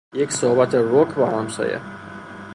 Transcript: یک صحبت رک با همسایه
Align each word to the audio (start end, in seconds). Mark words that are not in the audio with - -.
یک 0.13 0.31
صحبت 0.31 0.75
رک 0.75 1.13
با 1.15 1.25
همسایه 1.25 1.81